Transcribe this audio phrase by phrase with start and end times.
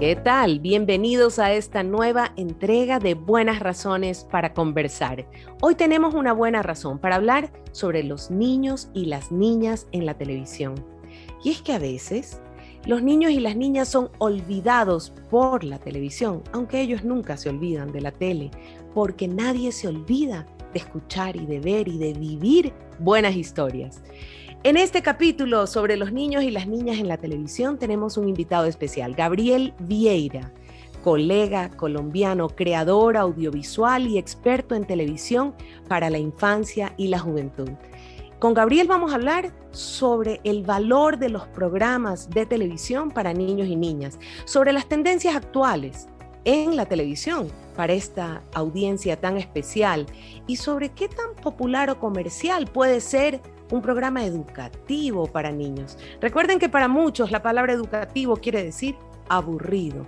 [0.00, 0.60] ¿Qué tal?
[0.60, 5.28] Bienvenidos a esta nueva entrega de Buenas Razones para Conversar.
[5.60, 10.14] Hoy tenemos una buena razón para hablar sobre los niños y las niñas en la
[10.14, 10.74] televisión.
[11.44, 12.40] Y es que a veces
[12.86, 17.92] los niños y las niñas son olvidados por la televisión, aunque ellos nunca se olvidan
[17.92, 18.50] de la tele,
[18.94, 24.02] porque nadie se olvida de escuchar y de ver y de vivir buenas historias.
[24.62, 28.66] En este capítulo sobre los niños y las niñas en la televisión tenemos un invitado
[28.66, 30.52] especial, Gabriel Vieira,
[31.02, 35.54] colega colombiano, creador audiovisual y experto en televisión
[35.88, 37.70] para la infancia y la juventud.
[38.38, 43.66] Con Gabriel vamos a hablar sobre el valor de los programas de televisión para niños
[43.66, 46.06] y niñas, sobre las tendencias actuales
[46.44, 50.04] en la televisión para esta audiencia tan especial
[50.46, 55.96] y sobre qué tan popular o comercial puede ser un programa educativo para niños.
[56.20, 58.96] Recuerden que para muchos la palabra educativo quiere decir
[59.28, 60.06] aburrido,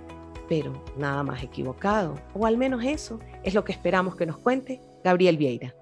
[0.49, 2.15] pero nada más equivocado.
[2.33, 5.73] O al menos eso es lo que esperamos que nos cuente Gabriel Vieira.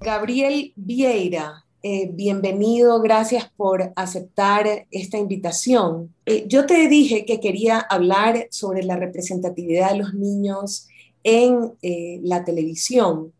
[0.00, 6.14] Gabriel Vieira, eh, bienvenido, gracias por aceptar esta invitación.
[6.24, 10.88] Eh, yo te dije que quería hablar sobre la representatividad de los niños
[11.22, 13.32] en eh, la televisión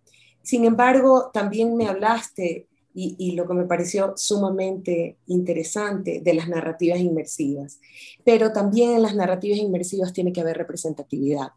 [0.47, 6.99] sin embargo, también me hablaste, y, lo que me pareció sumamente interesante, de las narrativas
[6.99, 7.79] inmersivas.
[8.25, 11.49] Pero también en las narrativas inmersivas tiene que haber representatividad.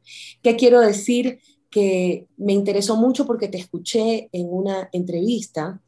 [0.44, 1.40] ¿Qué quiero decir?
[1.70, 5.82] Que me interesó mucho porque te escuché en una entrevista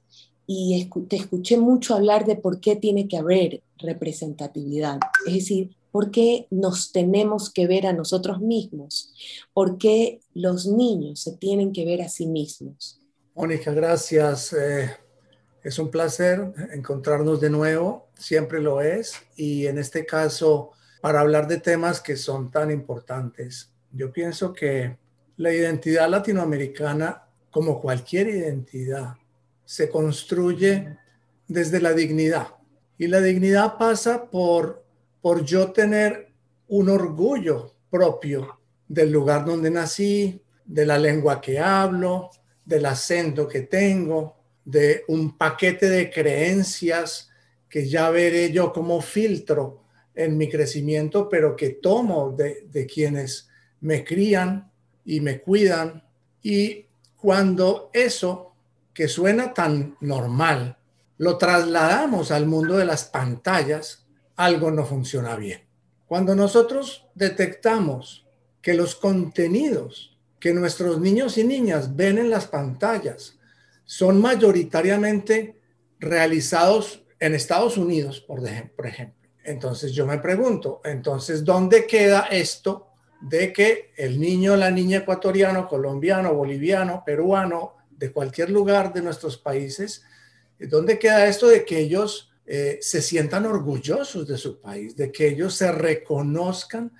[0.47, 4.99] y te escuché mucho hablar de por qué tiene que haber representatividad.
[5.27, 9.13] Es decir, ¿Por qué nos tenemos que ver a nosotros mismos?
[9.53, 12.99] ¿Por qué los niños se tienen que ver a sí mismos?
[13.35, 14.53] Mónica, gracias.
[14.53, 14.89] Eh,
[15.63, 21.47] es un placer encontrarnos de nuevo, siempre lo es, y en este caso para hablar
[21.47, 23.71] de temas que son tan importantes.
[23.91, 24.97] Yo pienso que
[25.37, 29.15] la identidad latinoamericana, como cualquier identidad,
[29.65, 30.97] se construye
[31.47, 32.47] desde la dignidad.
[32.97, 34.80] Y la dignidad pasa por
[35.21, 36.31] por yo tener
[36.67, 42.29] un orgullo propio del lugar donde nací, de la lengua que hablo,
[42.65, 47.29] del acento que tengo, de un paquete de creencias
[47.67, 49.83] que ya veré yo como filtro
[50.13, 53.49] en mi crecimiento, pero que tomo de, de quienes
[53.81, 54.71] me crían
[55.05, 56.03] y me cuidan.
[56.41, 58.53] Y cuando eso,
[58.93, 60.77] que suena tan normal,
[61.17, 64.00] lo trasladamos al mundo de las pantallas,
[64.45, 65.61] algo no funciona bien.
[66.07, 68.25] Cuando nosotros detectamos
[68.61, 73.37] que los contenidos que nuestros niños y niñas ven en las pantallas
[73.85, 75.61] son mayoritariamente
[75.99, 79.29] realizados en Estados Unidos, por ejemplo.
[79.43, 82.87] Entonces yo me pregunto, entonces, ¿dónde queda esto
[83.21, 89.37] de que el niño, la niña ecuatoriano, colombiano, boliviano, peruano, de cualquier lugar de nuestros
[89.37, 90.03] países,
[90.57, 95.29] ¿dónde queda esto de que ellos eh, se sientan orgullosos de su país, de que
[95.29, 96.91] ellos se reconozcan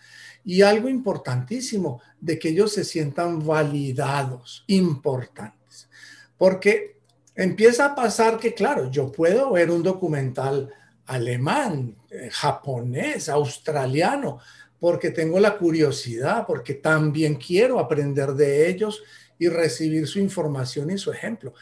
[0.46, 5.90] y algo importantísimo, de que ellos se sientan validados, importantes.
[6.38, 7.00] Porque
[7.36, 10.74] empieza a pasar que, claro, yo puedo ver un documental
[11.06, 14.40] alemán, eh, japonés, australiano,
[14.80, 19.04] porque tengo la curiosidad, porque también quiero aprender de ellos
[19.38, 21.54] y recibir su información y su ejemplo.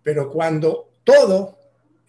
[0.00, 1.58] Pero cuando todo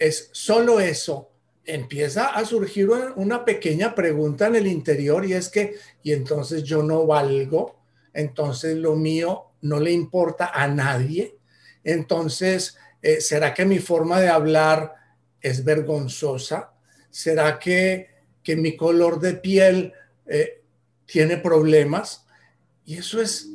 [0.03, 1.31] es solo eso,
[1.63, 6.83] empieza a surgir una pequeña pregunta en el interior y es que, y entonces yo
[6.83, 7.79] no valgo,
[8.13, 11.37] entonces lo mío no le importa a nadie,
[11.85, 14.93] entonces, eh, ¿será que mi forma de hablar
[15.39, 16.73] es vergonzosa?
[17.09, 18.09] ¿Será que,
[18.43, 19.93] que mi color de piel
[20.25, 20.63] eh,
[21.05, 22.25] tiene problemas?
[22.85, 23.47] Y eso es,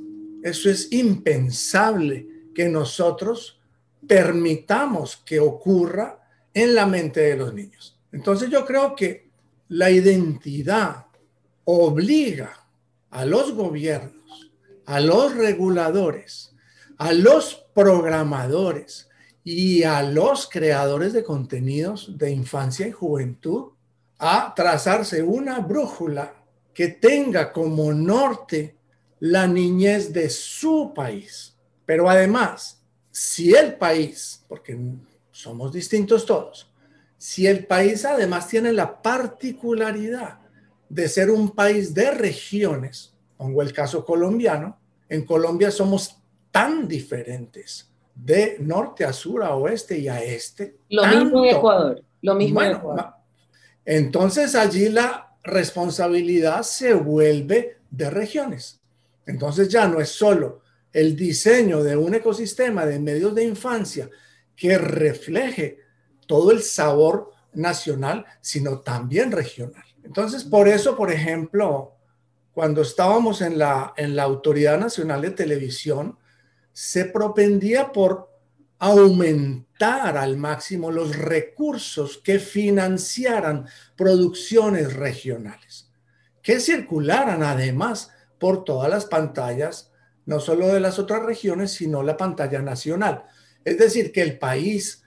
[0.43, 3.61] eso es impensable que nosotros
[4.07, 6.18] permitamos que ocurra
[6.63, 7.99] en la mente de los niños.
[8.13, 9.29] Entonces yo creo que
[9.69, 11.07] la identidad
[11.65, 12.67] obliga
[13.11, 14.51] a los gobiernos,
[14.87, 16.55] a los reguladores,
[16.97, 19.09] a los programadores
[19.45, 23.73] y a los creadores de contenidos de infancia y juventud
[24.19, 26.35] a trazarse una brújula
[26.75, 28.77] que tenga como norte
[29.21, 31.57] la niñez de su país.
[31.85, 34.79] Pero además, si el país, porque
[35.39, 36.69] somos distintos todos.
[37.17, 40.41] Si el país además tiene la particularidad
[40.89, 46.17] de ser un país de regiones, pongo el caso colombiano, en Colombia somos
[46.51, 50.79] tan diferentes de norte a sur, a oeste y a este.
[50.89, 53.07] Lo mismo en Ecuador, lo mismo en Ecuador.
[53.85, 58.81] Entonces allí la responsabilidad se vuelve de regiones.
[59.25, 60.63] Entonces ya no es solo
[60.93, 64.11] el diseño de un ecosistema de medios de infancia
[64.59, 65.79] que refleje
[66.27, 69.85] todo el sabor nacional, sino también regional.
[70.03, 71.95] Entonces, por eso, por ejemplo,
[72.53, 76.19] cuando estábamos en la, en la Autoridad Nacional de Televisión,
[76.73, 78.31] se propendía por
[78.81, 83.67] aumentar al máximo los recursos que financiaran
[83.97, 85.91] producciones regionales,
[86.43, 89.93] que circularan además por todas las pantallas,
[90.27, 93.25] no solo de las otras regiones, sino la pantalla nacional.
[93.65, 95.05] Es decir, que el país,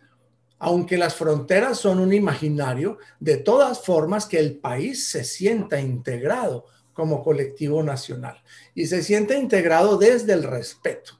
[0.59, 6.65] aunque las fronteras son un imaginario, de todas formas que el país se sienta integrado
[6.93, 8.41] como colectivo nacional
[8.75, 11.19] y se siente integrado desde el respeto.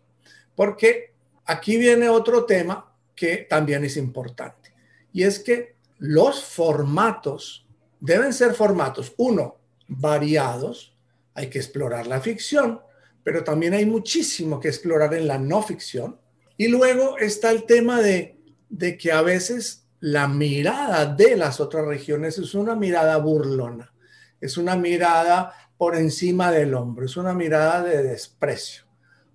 [0.55, 1.13] Porque
[1.45, 4.73] aquí viene otro tema que también es importante
[5.13, 7.67] y es que los formatos
[7.99, 9.57] deben ser formatos, uno,
[9.87, 10.95] variados,
[11.33, 12.81] hay que explorar la ficción,
[13.23, 16.19] pero también hay muchísimo que explorar en la no ficción.
[16.61, 18.37] Y luego está el tema de,
[18.69, 23.91] de que a veces la mirada de las otras regiones es una mirada burlona,
[24.39, 28.83] es una mirada por encima del hombro, es una mirada de desprecio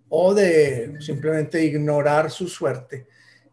[0.08, 3.08] o de simplemente ignorar su suerte.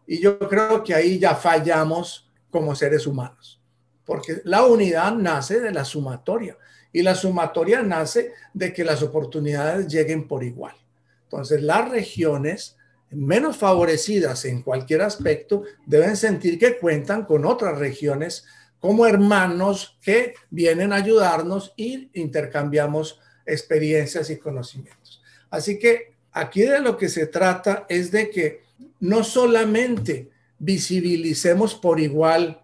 [0.06, 3.60] Y yo creo que ahí ya fallamos como seres humanos,
[4.04, 6.56] porque la unidad nace de la sumatoria
[6.92, 10.76] y la sumatoria nace de que las oportunidades lleguen por igual.
[11.24, 12.76] Entonces, las regiones
[13.14, 18.44] menos favorecidas en cualquier aspecto deben sentir que cuentan con otras regiones
[18.80, 25.22] como hermanos que vienen a ayudarnos y intercambiamos experiencias y conocimientos.
[25.50, 28.62] Así que aquí de lo que se trata es de que
[29.00, 32.62] no solamente visibilicemos por igual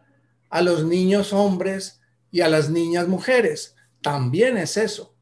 [0.50, 2.00] a los niños hombres
[2.31, 5.14] y a las niñas mujeres, también es eso.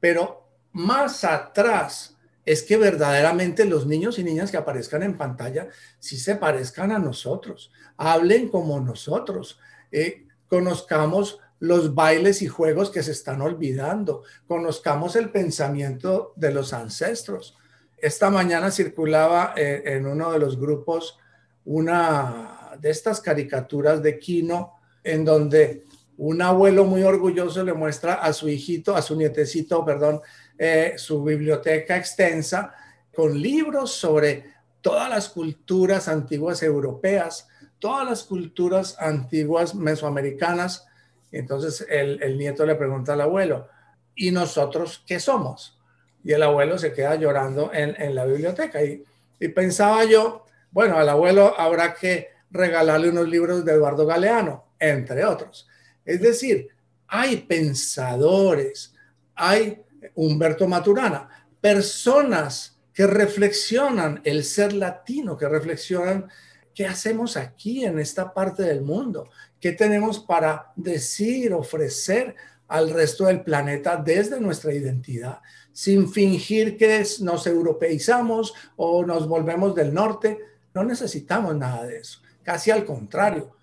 [0.00, 2.13] Pero más atrás
[2.44, 5.68] es que verdaderamente los niños y niñas que aparezcan en pantalla
[5.98, 9.58] sí se parezcan a nosotros, hablen como nosotros,
[9.90, 16.72] eh, conozcamos los bailes y juegos que se están olvidando, conozcamos el pensamiento de los
[16.72, 17.56] ancestros.
[17.96, 21.18] Esta mañana circulaba eh, en uno de los grupos
[21.64, 25.86] una de estas caricaturas de Kino en donde
[26.16, 30.20] un abuelo muy orgulloso le muestra a su hijito, a su nietecito, perdón,
[30.58, 32.74] eh, su biblioteca extensa
[33.14, 37.48] con libros sobre todas las culturas antiguas europeas,
[37.78, 40.86] todas las culturas antiguas mesoamericanas.
[41.32, 43.68] Entonces el, nieto le pregunta al abuelo,
[44.14, 45.80] ¿y nosotros qué somos?
[46.22, 48.82] Y el abuelo se queda llorando en, la biblioteca.
[48.82, 49.04] Y,
[49.40, 55.24] y pensaba yo, bueno, al abuelo habrá que regalarle unos libros de Eduardo Galeano, entre
[55.24, 55.68] otros.
[56.04, 56.68] Es decir,
[57.08, 58.94] hay pensadores,
[59.34, 59.83] hay
[60.14, 61.28] Humberto Maturana,
[61.60, 66.28] personas que reflexionan el ser latino, que reflexionan
[66.74, 69.30] qué hacemos aquí en esta parte del mundo,
[69.60, 72.34] qué tenemos para decir, ofrecer
[72.68, 75.40] al resto del planeta desde nuestra identidad,
[75.72, 80.38] sin fingir que nos europeizamos o nos volvemos del norte.
[80.72, 83.56] No necesitamos nada de eso, casi al contrario.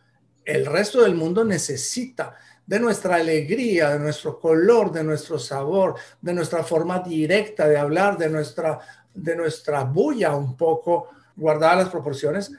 [0.43, 2.35] El resto del mundo necesita
[2.71, 8.17] de nuestra alegría, de nuestro color, de nuestro sabor, de nuestra forma directa de hablar,
[8.17, 8.79] de nuestra,
[9.13, 12.49] de nuestra bulla un poco, guardada las proporciones,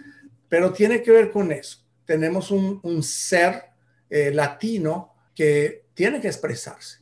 [0.50, 1.78] pero tiene que ver con eso.
[2.04, 3.70] Tenemos un, ser
[4.10, 6.98] eh, latino que tiene que expresarse.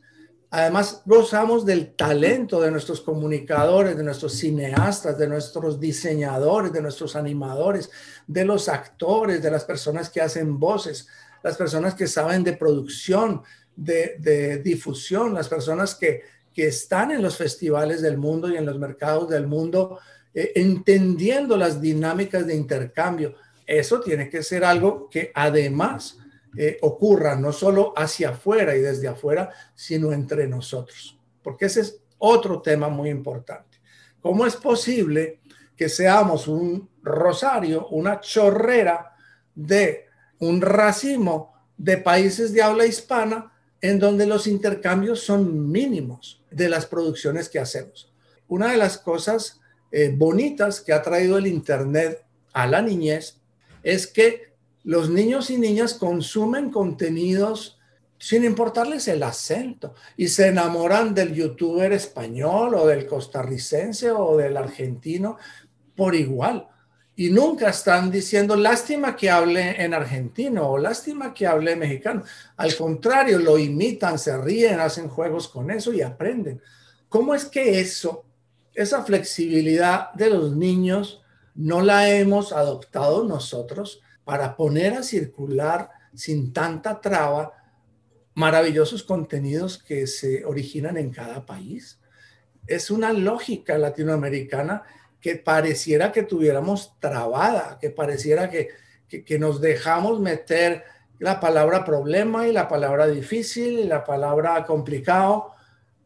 [0.49, 7.17] Además, gozamos del talento de nuestros comunicadores, de nuestros cineastas, de nuestros diseñadores, de nuestros
[7.17, 7.90] animadores,
[8.29, 11.09] de los actores, de las personas que hacen voces,
[11.42, 13.42] las personas que saben de producción,
[13.76, 18.78] de, difusión, las personas que, que, están en los festivales del mundo y en los
[18.78, 19.99] mercados del mundo,
[20.35, 23.35] eh, entendiendo las dinámicas de intercambio.
[23.66, 26.18] Eso tiene que ser algo que además
[26.56, 31.16] eh, ocurra no solo hacia afuera y desde afuera, sino entre nosotros.
[31.42, 33.78] Porque ese es otro tema muy importante.
[34.20, 35.40] ¿Cómo es posible
[35.76, 39.16] que seamos un rosario, una chorrera
[39.54, 40.10] de
[40.40, 46.87] un racimo de países de habla hispana en donde los intercambios son mínimos de las
[46.87, 48.12] producciones que hacemos?
[48.49, 49.61] Una de las cosas
[49.92, 53.37] eh, bonitas que ha traído el Internet a la niñez
[53.82, 54.50] es que
[54.82, 57.78] los niños y niñas consumen contenidos
[58.18, 64.56] sin importarles el acento y se enamoran del youtuber español o del costarricense o del
[64.59, 65.38] argentino
[65.97, 66.68] por igual.
[67.17, 72.23] Y nunca están diciendo lástima que hable en argentino o lástima que hable mexicano.
[72.57, 76.62] Al contrario, lo imitan, se ríen, hacen juegos con eso y aprenden.
[77.09, 78.25] ¿Cómo es que eso,
[78.73, 81.23] esa flexibilidad de los niños,
[81.55, 87.52] no la hemos adoptado nosotros para poner a circular sin tanta traba
[88.35, 91.99] maravillosos contenidos que se originan en cada país?
[92.67, 94.85] Es una lógica latinoamericana
[95.21, 98.69] que pareciera que tuviéramos trabada, que pareciera que,
[99.09, 100.85] que, nos dejamos meter
[101.19, 105.53] la palabra problema y la palabra difícil y la palabra complicado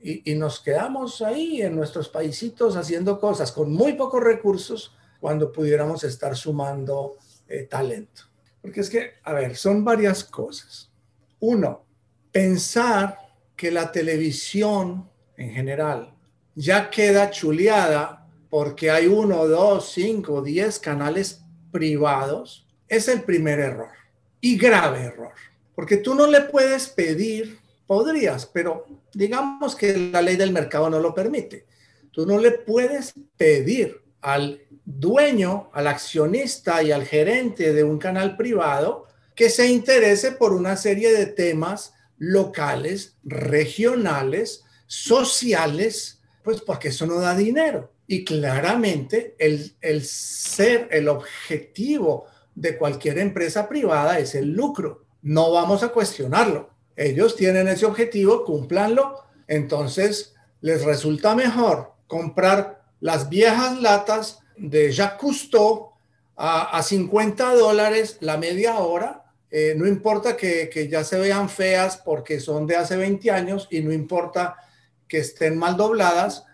[0.00, 5.52] y, y, nos quedamos ahí en nuestros paisitos haciendo cosas con muy pocos recursos cuando
[5.52, 7.16] pudiéramos estar sumando
[7.48, 8.22] eh, talento.
[8.60, 10.90] Porque es que, a ver, son varias cosas.
[11.40, 11.84] Uno,
[12.32, 13.18] pensar
[13.56, 16.14] que la televisión en general
[16.54, 18.23] ya queda chuleada
[18.54, 21.40] porque hay uno, dos, cinco, diez canales
[21.72, 23.88] privados, es el primer error
[24.40, 25.32] y grave error.
[25.74, 31.00] Porque tú no le puedes pedir, podrías, pero digamos que la ley del mercado no
[31.00, 31.66] lo permite.
[32.12, 38.36] Tú no le puedes pedir al dueño, al accionista y al gerente de un canal
[38.36, 47.04] privado que se interese por una serie de temas locales, regionales, sociales, pues porque eso
[47.04, 47.92] no da dinero.
[48.06, 55.04] Y claramente el, el ser, el objetivo de cualquier empresa privada es el lucro.
[55.22, 56.70] No vamos a cuestionarlo.
[56.96, 59.22] Ellos tienen ese objetivo, cúmplanlo.
[59.48, 65.92] Entonces les resulta mejor comprar las viejas latas de Jacques Cousteau
[66.36, 69.24] a, a 50 dólares la media hora.
[69.50, 73.68] Eh, no importa que, que ya se vean feas porque son de hace 20 años
[73.70, 74.56] y no importa
[75.06, 76.44] que estén mal dobladas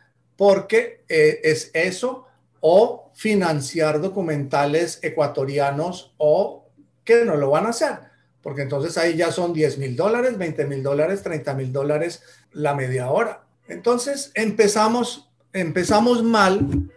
[0.40, 2.24] porque eh, es eso
[2.60, 6.64] o financiar documentales ecuatorianos o
[7.04, 7.98] que no lo van a hacer,
[8.40, 12.74] porque entonces ahí ya son 10 mil dólares, 20 mil dólares, 30 mil dólares la
[12.74, 13.42] media hora.
[13.68, 16.90] Entonces empezamos, empezamos mal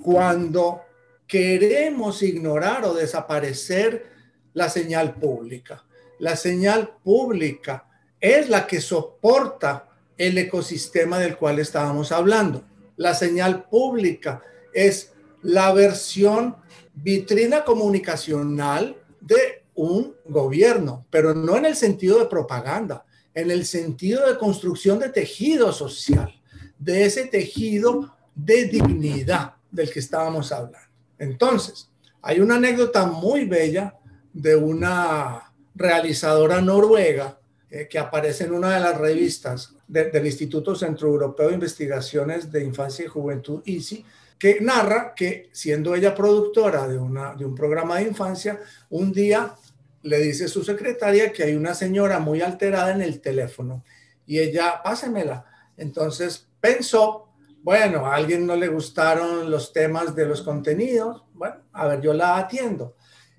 [0.00, 0.82] cuando
[1.26, 4.06] queremos ignorar o desaparecer
[4.52, 5.82] la señal pública.
[6.20, 7.88] La señal pública
[8.20, 12.62] es la que soporta el ecosistema del cual estábamos hablando
[12.96, 16.56] la señal pública, es la versión
[16.94, 24.26] vitrina comunicacional de un gobierno, pero no en el sentido de propaganda, en el sentido
[24.26, 26.32] de construcción de tejido social,
[26.78, 30.78] de ese tejido de dignidad del que estábamos hablando.
[31.18, 31.90] Entonces,
[32.22, 33.96] hay una anécdota muy bella
[34.32, 37.38] de una realizadora noruega
[37.70, 43.04] eh, que aparece en una de las revistas del Instituto Centroeuropeo de Investigaciones de Infancia
[43.04, 44.04] y Juventud, ICI,
[44.38, 48.60] que narra que siendo ella productora de, una, de un programa de infancia,
[48.90, 49.54] un día
[50.02, 53.84] le dice su secretaria que hay una señora muy alterada en el teléfono
[54.26, 55.46] y ella, pásemela.
[55.76, 57.28] Entonces pensó,
[57.62, 62.12] bueno, a alguien no le gustaron los temas de los contenidos, bueno, a ver, yo
[62.12, 62.96] la atiendo.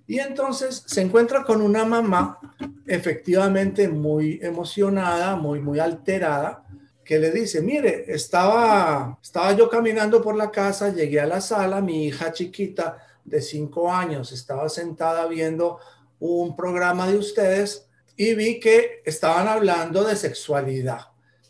[0.08, 2.40] Y entonces se encuentra con una mamá
[2.86, 6.64] efectivamente muy emocionada, muy, muy alterada,
[7.04, 11.82] que le dice, mire, estaba, estaba yo caminando por la casa, llegué a la sala,
[11.82, 15.80] mi hija chiquita de cinco años estaba sentada viendo
[16.20, 21.02] un programa de ustedes y vi que estaban hablando de sexualidad.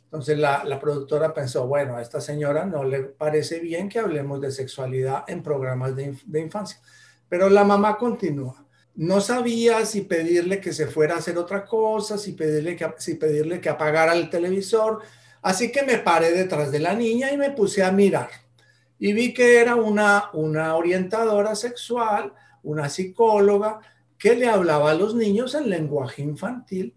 [0.06, 4.52] Entonces la, productora pensó, bueno, a esta señora no le parece bien que hablemos de
[4.52, 6.80] sexualidad en programas de, de infancia.
[7.30, 8.66] Pero la mamá continúa.
[8.96, 13.16] No sabía si pedirle que se fuera a hacer otra cosa, si pedirle que, si
[13.16, 15.02] pedirle que apagara el televisor.
[15.42, 18.30] Así que me paré detrás de la niña y me puse a mirar.
[18.98, 23.82] Y vi que era una, una orientadora sexual, una psicóloga,
[24.18, 26.96] que le hablaba a los niños en lenguaje infantil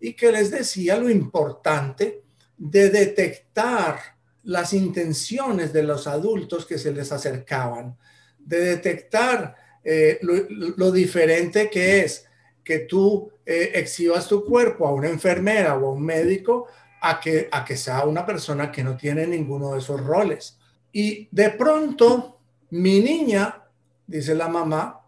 [0.00, 2.22] y que les decía lo importante
[2.56, 3.98] de detectar
[4.42, 7.96] las intenciones de los adultos que se les acercaban,
[8.38, 9.56] de detectar
[9.88, 12.26] eh, lo, diferente que es
[12.64, 16.66] que tú eh, exhibas tu cuerpo a una enfermera o a un médico
[17.00, 20.58] a que, a que sea una persona que no tiene ninguno de esos roles.
[20.90, 22.40] Y de pronto,
[22.70, 23.62] mi niña,
[24.08, 25.02] dice la mamá,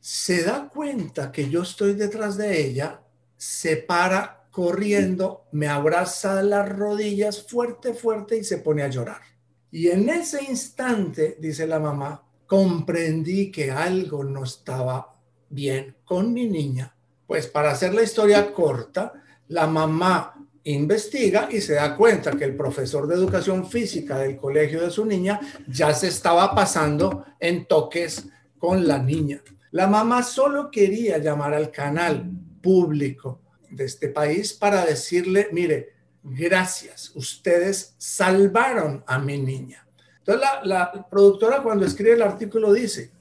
[0.00, 3.02] se da cuenta que yo estoy detrás de ella,
[3.36, 9.22] se para corriendo, me abraza las rodillas fuerte, fuerte y se pone a llorar.
[9.70, 15.14] Y en ese instante, dice la mamá, comprendí que algo no estaba
[15.48, 16.94] bien con mi niña.
[17.26, 19.12] Pues para hacer la historia corta,
[19.48, 20.34] la mamá
[20.64, 25.04] investiga y se da cuenta que el profesor de educación física del colegio de su
[25.04, 28.26] niña ya se estaba pasando en toques
[28.58, 29.42] con la niña.
[29.72, 32.30] La mamá solo quería llamar al canal
[32.62, 39.83] público de este país para decirle, mire, gracias, ustedes salvaron a mi niña.
[40.26, 43.12] Entonces la, productora cuando escribe el artículo dice,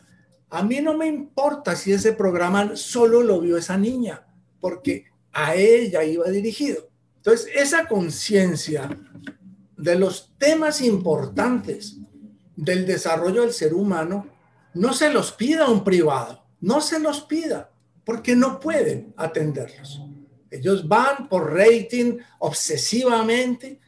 [0.50, 4.26] a mí no me importa si ese programa solo lo vio esa niña,
[4.62, 6.88] porque a ella iba dirigido.
[7.18, 8.90] Entonces, esa conciencia
[9.76, 11.98] de los temas importantes
[12.56, 14.28] del desarrollo del ser humano,
[14.74, 17.72] no se los pida a un privado, no se los pida,
[18.06, 20.02] porque no pueden atenderlos.
[20.50, 23.80] Ellos van por rating obsesivamente,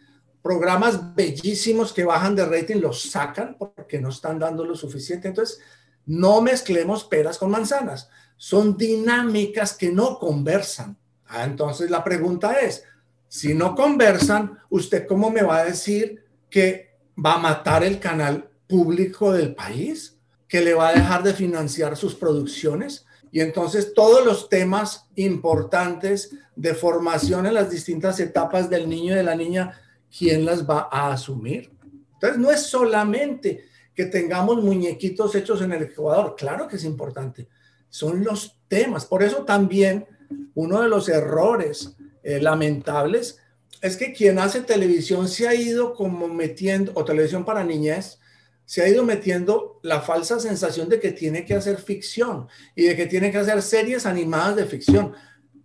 [0.45, 5.27] programas bellísimos que bajan de rating los sacan porque no están dando lo suficiente.
[5.27, 5.59] Entonces,
[6.05, 8.11] no mezclemos peras con manzanas.
[8.37, 10.99] Son dinámicas que no conversan.
[11.25, 12.83] Ah, entonces la pregunta es,
[13.27, 18.47] si no conversan, ¿usted cómo me va a decir que va a matar el canal
[18.67, 20.15] público del país?
[20.47, 23.07] ¿Que le va a dejar de financiar sus producciones?
[23.31, 29.17] Y entonces todos los temas importantes de formación en las distintas etapas del niño y
[29.17, 29.81] de la niña,
[30.15, 31.71] ¿quién las va a asumir?
[32.13, 37.47] Entonces no es solamente que tengamos muñequitos hechos en el Ecuador, claro que es importante,
[37.89, 39.05] son los temas.
[39.05, 40.05] Por eso también
[40.53, 43.39] uno de los errores eh, lamentables
[43.81, 48.19] es que quien hace televisión se ha ido como metiendo, o televisión para niñez,
[48.65, 52.95] se ha ido metiendo la falsa sensación de que tiene que hacer ficción y de
[52.95, 55.13] que tiene que hacer series animadas de ficción.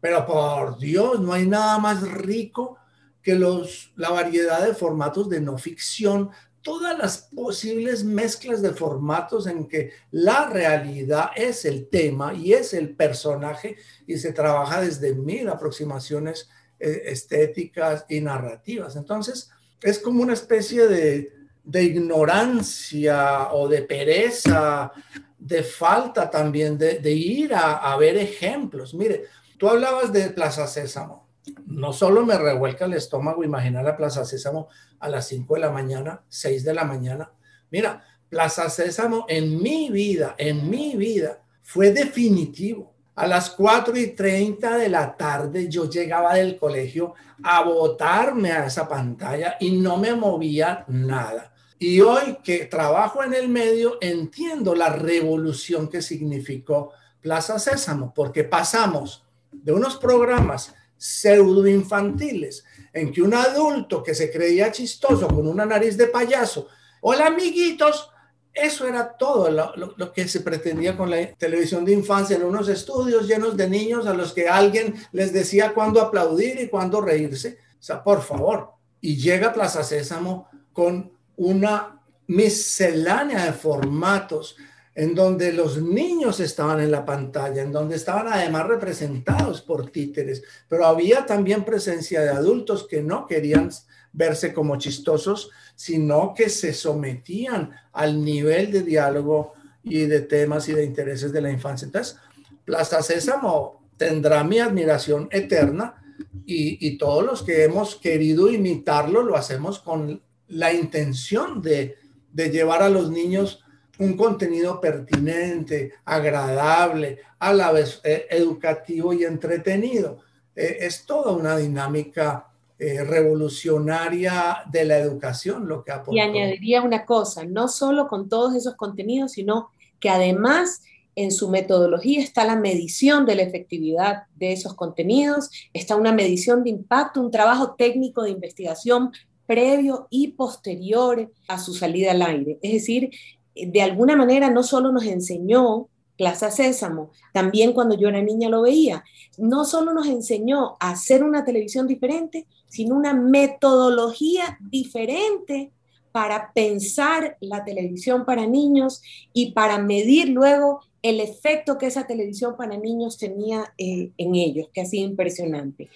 [0.01, 2.79] Pero por Dios, no hay nada más rico
[3.23, 6.31] que los, la variedad de formatos de no ficción,
[6.63, 12.75] todas las posibles mezclas de formatos en que la realidad es el tema y es
[12.75, 16.49] el personaje y se trabaja desde mil aproximaciones
[16.79, 18.97] eh, estéticas y narrativas.
[18.97, 19.51] Entonces,
[19.83, 21.33] es como una especie de,
[21.65, 24.93] de ignorancia o de pereza,
[25.39, 28.93] de falta también de, ir a, ver ejemplos.
[28.95, 29.25] Mire,
[29.59, 31.20] tú hablabas de Plaza Sésamo.
[31.67, 34.69] No solo me revuelca el estómago imaginar a Plaza Sésamo
[34.99, 37.33] a las 5 de la mañana, 6 de la mañana.
[37.71, 42.95] Mira, Plaza Sésamo en mi vida, en mi vida, fue definitivo.
[43.17, 48.67] A las 4 y 30 de la tarde yo llegaba del colegio a botarme a
[48.67, 51.53] esa pantalla y no me movía nada.
[51.79, 58.45] Y hoy que trabajo en el medio, entiendo la revolución que significó Plaza Sésamo, porque
[58.45, 65.49] pasamos de unos programas pseudo infantiles en que un adulto que se creía chistoso con
[65.49, 66.69] una nariz de payaso,
[67.01, 68.11] hola amiguitos,
[68.53, 73.27] eso era todo lo, que se pretendía con la televisión de infancia en unos estudios
[73.27, 77.59] llenos de niños a los que alguien les decía cuándo aplaudir y cuándo reírse.
[77.79, 78.73] O sea, por favor.
[79.01, 84.57] Y llega Plaza Sésamo con una miscelánea de formatos
[84.95, 90.43] en donde los niños estaban en la pantalla, en donde estaban además representados por títeres,
[90.69, 93.71] pero había también presencia de adultos que no querían
[94.13, 100.73] verse como chistosos, sino que se sometían al nivel de diálogo y de temas y
[100.73, 101.87] de intereses de la infancia.
[101.87, 102.17] Entonces,
[102.65, 106.03] Plaza Sésamo tendrá mi admiración eterna
[106.45, 111.97] y, y todos los que hemos querido imitarlo lo hacemos con la intención de,
[112.35, 113.65] llevar a los niños
[114.01, 120.19] un contenido pertinente, agradable, a la vez eh, educativo y entretenido.
[120.57, 127.05] Eh, es toda una dinámica eh, revolucionaria de la educación lo que Y añadiría una
[127.05, 129.69] cosa, no solo con todos esos contenidos, sino
[130.01, 130.83] que además
[131.15, 136.65] en su metodología está la medición de la efectividad de esos contenidos, está una medición
[136.65, 139.13] de impacto, un trabajo técnico de investigación
[139.45, 142.59] previo y posterior a su salida al aire.
[142.63, 143.11] Es decir,
[143.55, 148.63] de alguna manera no solo nos enseñó Plaza Sésamo, también cuando yo era niña lo
[148.63, 149.05] veía,
[149.39, 155.73] no solo nos enseñó a hacer una televisión diferente, sino una metodología diferente
[156.13, 159.01] para pensar la televisión para niños
[159.33, 164.69] y para medir luego el efecto que esa televisión para niños tenía eh, en ellos,
[164.75, 165.89] que ha impresionante.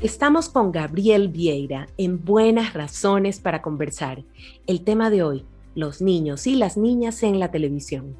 [0.00, 4.22] Estamos con Gabriel Vieira en Buenas Razones para Conversar.
[4.68, 8.16] El tema de hoy, los niños y las niñas en la televisión.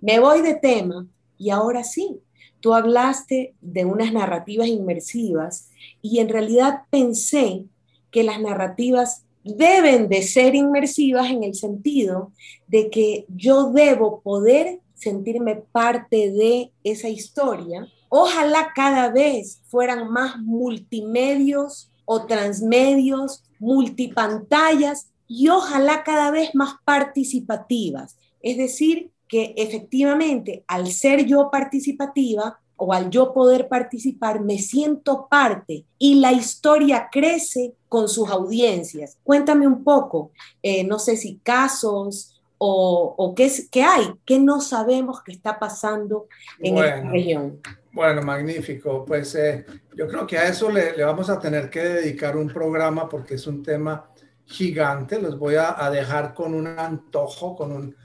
[0.00, 1.06] Me voy de tema
[1.38, 2.18] y ahora sí,
[2.58, 5.70] tú hablaste de unas narrativas inmersivas
[6.02, 7.66] y en realidad pensé
[8.10, 12.32] que las narrativas deben de ser inmersivas en el sentido
[12.66, 17.86] de que yo debo poder sentirme parte de esa historia.
[18.08, 28.16] Ojalá cada vez fueran más multimedios o transmedios multipantallas y ojalá cada vez más participativas.
[28.40, 35.26] Es decir, que efectivamente al ser yo participativa o al yo poder participar, me siento
[35.28, 39.18] parte y la historia crece con sus audiencias.
[39.24, 40.30] Cuéntame un poco,
[40.62, 46.26] eh, no sé si casos o, qué, qué, hay, qué no sabemos que está pasando
[46.58, 47.60] en esta región.
[47.92, 49.04] Bueno, magnífico.
[49.04, 49.64] Pues eh,
[49.96, 53.34] yo creo que a eso le, le, vamos a tener que dedicar un programa porque
[53.34, 54.10] es un tema
[54.44, 55.20] gigante.
[55.20, 57.96] Los voy a, a dejar con un antojo, con un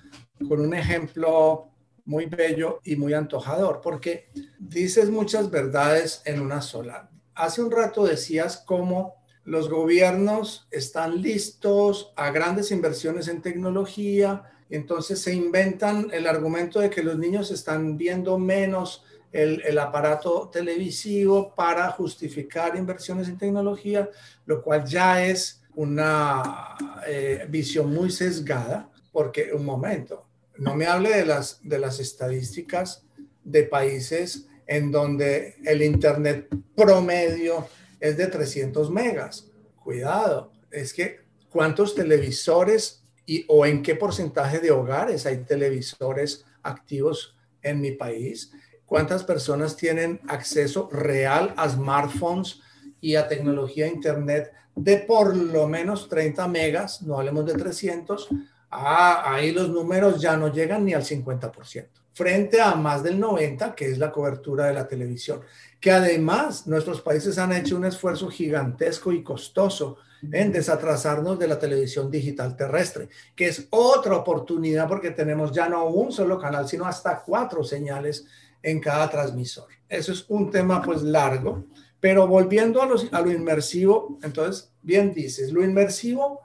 [0.48, 1.70] con un ejemplo
[2.06, 7.10] muy bello y muy antojador, porque dices muchas verdades en una sola.
[7.36, 15.22] Hace un rato decías cómo los gobiernos están listos a grandes inversiones en tecnología, entonces
[15.22, 21.90] se inventan el argumento de que los niños están viendo menos el, aparato televisivo para
[21.90, 24.10] justificar inversiones en tecnología,
[24.46, 26.76] lo cual ya es una
[27.08, 30.26] eh, visión muy sesgada, porque un momento,
[30.58, 33.06] no me hable de las, de las estadísticas
[33.44, 37.68] de países en donde el Internet promedio
[38.04, 39.50] es de 300 megas.
[39.82, 47.38] Cuidado, es que cuántos televisores y, o en qué porcentaje de hogares hay televisores activos
[47.62, 48.52] en mi país.
[48.86, 52.60] ¿Cuántas personas tienen acceso real a smartphones
[53.00, 57.04] y a tecnología Internet de por lo menos 30 megas?
[57.04, 58.28] No hablemos de 300
[58.76, 63.76] Ah, ahí los números ya no llegan ni al 50%, frente a más del 90%,
[63.76, 65.42] que es la cobertura de la televisión,
[65.80, 69.98] que además nuestros países han hecho un esfuerzo gigantesco y costoso
[70.32, 75.86] en desatrasarnos de la televisión digital terrestre, que es otra oportunidad porque tenemos ya no
[75.86, 78.26] un solo canal, sino hasta cuatro señales
[78.64, 79.68] en cada transmisor.
[79.88, 81.66] Eso es un tema pues largo,
[82.00, 86.43] pero volviendo a, a lo inmersivo, entonces, bien dices, lo inmersivo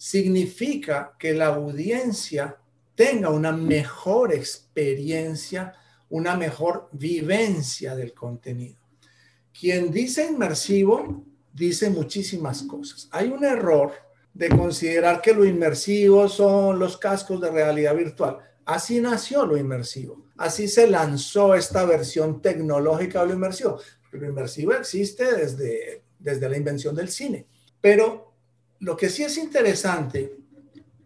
[0.00, 2.56] significa que la audiencia
[2.94, 5.74] tenga una mejor experiencia,
[6.08, 8.78] una mejor vivencia del contenido.
[9.52, 13.10] Quien dice inmersivo dice muchísimas cosas.
[13.12, 13.92] Hay un error
[14.32, 18.38] de considerar que lo inmersivo son los cascos de realidad virtual.
[18.64, 20.24] Así nació lo inmersivo.
[20.38, 23.78] Así se lanzó esta versión tecnológica de lo inmersivo.
[24.12, 27.46] Lo inmersivo existe desde, desde la invención del cine.
[27.82, 28.29] Pero
[28.80, 30.36] lo que sí es interesante,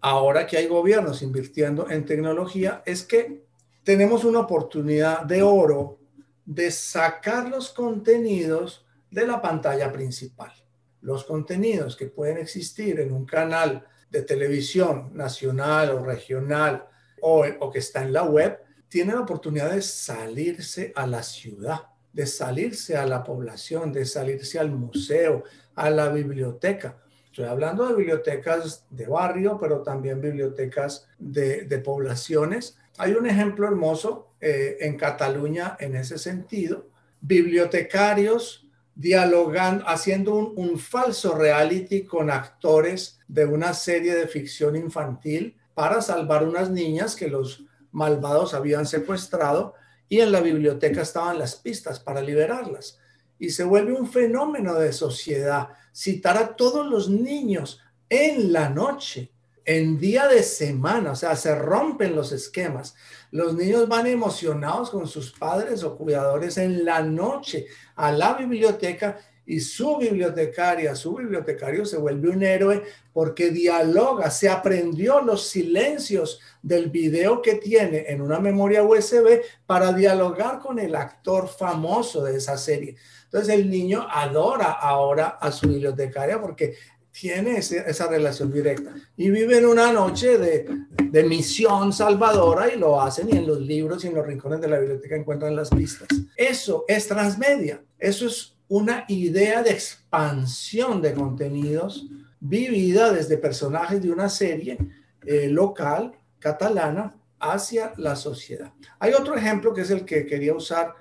[0.00, 3.44] ahora que hay gobiernos invirtiendo en tecnología, es que
[3.82, 5.98] tenemos una oportunidad de oro
[6.46, 10.52] de sacar los contenidos de la pantalla principal.
[11.00, 16.86] Los contenidos que pueden existir en un canal de televisión nacional o regional
[17.20, 18.58] o, que está en la web,
[18.88, 21.80] tienen la oportunidad de salirse a la ciudad,
[22.12, 25.42] de salirse a la población, de salirse al museo,
[25.74, 27.03] a la biblioteca
[27.34, 32.78] Estoy hablando de bibliotecas de barrio, pero también bibliotecas de, poblaciones.
[32.96, 36.86] Hay un ejemplo hermoso eh, en Cataluña en ese sentido.
[37.20, 45.56] Bibliotecarios dialogando, haciendo un, un falso reality con actores de una serie de ficción infantil
[45.74, 49.74] para salvar unas niñas que los malvados habían secuestrado
[50.08, 53.00] y en la biblioteca estaban las pistas para liberarlas.
[53.38, 59.30] Y se vuelve un fenómeno de sociedad citar a todos los niños en la noche,
[59.64, 62.94] en día de semana, o sea, se rompen los esquemas.
[63.30, 67.66] Los niños van emocionados con sus padres o cuidadores en la noche
[67.96, 74.48] a la biblioteca y su bibliotecaria, su bibliotecario se vuelve un héroe porque dialoga, se
[74.48, 80.94] aprendió los silencios del video que tiene en una memoria USB para dialogar con el
[80.94, 82.96] actor famoso de esa serie.
[83.34, 86.76] Entonces el niño adora ahora a su bibliotecaria porque
[87.10, 93.38] tiene esa relación directa y viven una noche de, misión salvadora y lo hacen y
[93.38, 96.06] en los libros y en los rincones de la biblioteca encuentran las pistas.
[96.36, 102.06] Eso es transmedia, eso es una idea de expansión de contenidos
[102.38, 104.78] vivida desde personajes de una serie
[105.26, 108.72] eh, local catalana hacia la sociedad.
[109.00, 110.94] Hay otro ejemplo que es el que quería usar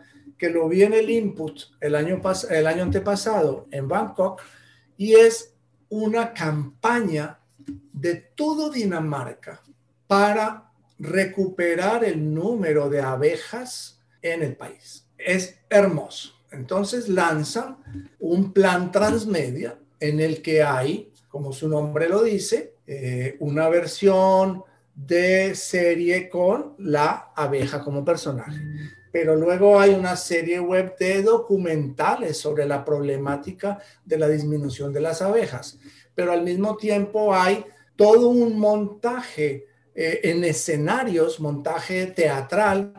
[0.43, 4.41] que lo vi en el input el año, el año antepasado en Bangkok
[4.97, 5.53] y es
[5.88, 7.39] una campaña
[7.93, 9.62] de todo Dinamarca
[10.06, 15.08] para recuperar el número de abejas en el país.
[15.17, 16.34] Es hermoso.
[16.51, 17.77] Entonces lanzan
[18.19, 24.62] un plan transmedia en el que hay, como su nombre lo dice, eh, una versión
[24.93, 28.60] de serie con la abeja como personaje
[29.13, 35.02] pero luego hay una serie web de documentales sobre la problemática de la disminución de
[35.02, 35.78] las abejas.
[36.15, 37.63] pero al mismo tiempo hay
[37.95, 42.93] todo un montaje eh, en escenarios, montaje teatral,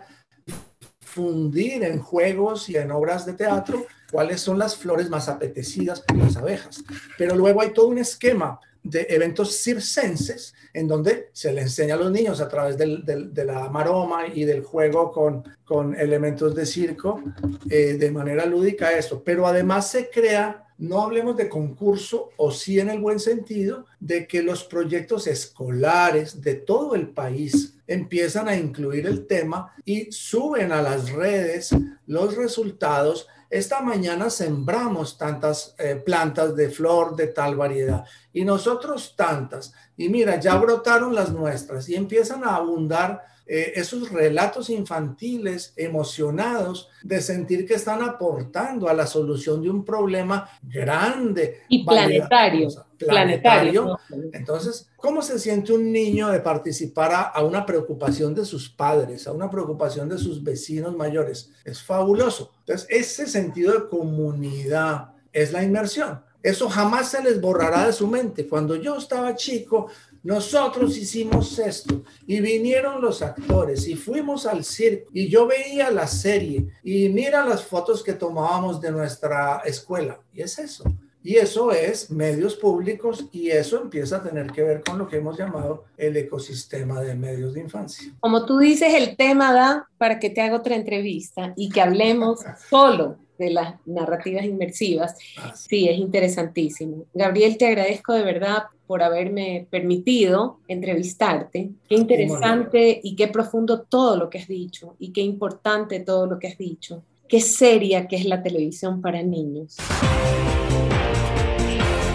[1.01, 6.17] fundir en juegos y en obras de teatro cuáles son las flores más apetecidas por
[6.17, 6.85] las abejas.
[7.19, 11.99] Pero luego hay todo un esquema de eventos circenses en donde se le enseña a
[11.99, 17.23] los niños a través de la maroma y del juego con, con elementos de circo
[17.69, 19.23] eh, de manera lúdica eso.
[19.25, 24.27] Pero además se crea no hablemos de concurso o sí en el buen sentido de
[24.27, 30.73] que los proyectos escolares de todo el país empiezan a incluir el tema y suben
[30.73, 31.71] a las redes
[32.07, 39.15] los resultados esta mañana sembramos tantas eh, plantas de flor de tal variedad y nosotros
[39.17, 39.73] tantas.
[39.97, 46.89] Y mira, ya brotaron las nuestras y empiezan a abundar eh, esos relatos infantiles emocionados
[47.03, 51.63] de sentir que están aportando a la solución de un problema grande.
[51.69, 52.69] Y planetario.
[52.99, 53.99] Planetario.
[54.33, 59.33] Entonces, ¿cómo se siente un niño de participar a, una preocupación de sus padres, a
[59.33, 61.53] una preocupación de sus vecinos mayores?
[61.65, 62.53] Es fabuloso.
[62.61, 66.23] Entonces, ese sentido de comunidad es la inmersión.
[66.43, 68.47] Eso jamás se les borrará de su mente.
[68.47, 69.89] Cuando yo estaba chico,
[70.25, 76.07] nosotros hicimos esto y vinieron los actores y fuimos al circo y yo veía la
[76.07, 80.19] serie y mira las fotos que tomábamos de nuestra escuela.
[80.33, 80.85] Y es eso.
[81.23, 85.17] Y eso es medios públicos y eso empieza a tener que ver con lo que
[85.17, 88.11] hemos llamado el ecosistema de medios de infancia.
[88.21, 92.41] Como tú dices, el tema da para que te haga otra entrevista y que hablemos
[92.69, 95.17] solo de las narrativas inmersivas.
[95.39, 95.89] Ah, sí.
[95.89, 97.05] es interesantísimo.
[97.15, 101.71] Gabriel, te agradezco de verdad por haberme permitido entrevistarte.
[101.89, 106.39] Qué interesante y qué profundo todo lo que has dicho y qué importante todo lo
[106.39, 107.03] que has dicho.
[107.29, 109.77] Qué seria que es la televisión para niños.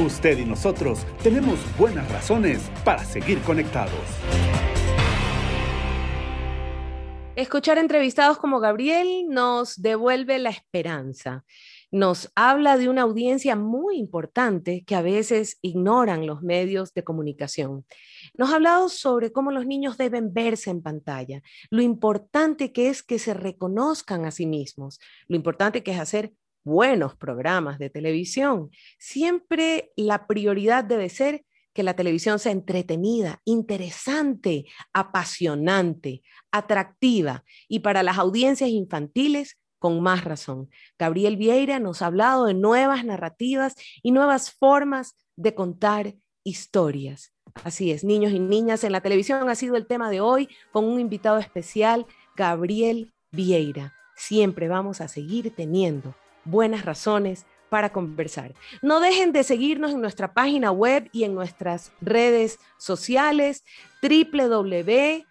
[0.05, 3.99] Usted y nosotros tenemos buenas razones para seguir conectados.
[7.39, 11.45] Escuchar entrevistados como Gabriel nos devuelve la esperanza.
[11.89, 17.86] Nos habla de una audiencia muy importante que a veces ignoran los medios de comunicación.
[18.34, 23.04] Nos ha hablado sobre cómo los niños deben verse en pantalla, lo importante que es
[23.04, 24.99] que se reconozcan a sí mismos,
[25.30, 26.34] lo importante que es hacer
[26.65, 28.69] buenos programas de televisión.
[28.97, 31.45] Siempre la prioridad debe ser
[31.79, 40.25] que la televisión sea entretenida, interesante, apasionante, atractiva y para las audiencias infantiles con más
[40.25, 40.69] razón.
[40.97, 47.31] Gabriel Vieira nos ha hablado de nuevas narrativas y nuevas formas de contar historias.
[47.63, 50.83] Así es, niños y niñas en la televisión ha sido el tema de hoy con
[50.83, 53.93] un invitado especial, Gabriel Vieira.
[54.17, 56.13] Siempre vamos a seguir teniendo
[56.43, 58.53] buenas razones para conversar.
[58.82, 63.63] No dejen de seguirnos en nuestra página web y en nuestras redes sociales
[64.01, 65.23] www.ipunk.org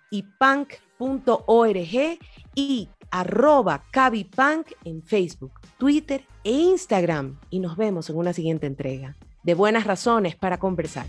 [2.54, 3.84] y arroba
[4.84, 7.38] en Facebook, Twitter e Instagram.
[7.50, 11.06] Y nos vemos en una siguiente entrega de buenas razones para conversar.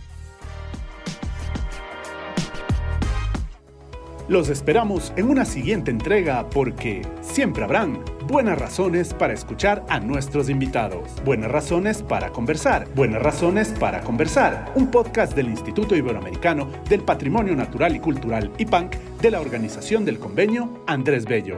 [4.29, 10.49] Los esperamos en una siguiente entrega porque siempre habrán buenas razones para escuchar a nuestros
[10.49, 17.01] invitados, buenas razones para conversar, buenas razones para conversar, un podcast del Instituto Iberoamericano del
[17.01, 21.57] Patrimonio Natural y Cultural IPANC de la Organización del Convenio Andrés Bello.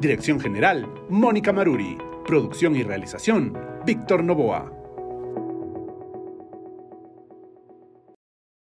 [0.00, 1.96] Dirección General, Mónica Maruri.
[2.26, 4.77] Producción y realización, Víctor Novoa.